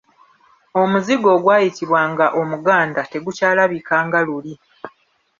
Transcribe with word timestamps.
Omuzigo 0.81 1.27
ogwayitibwanga 1.35 2.25
omuganda 2.41 3.01
tegukyalabika 3.11 3.95
nga 4.05 4.19
luli. 4.27 4.53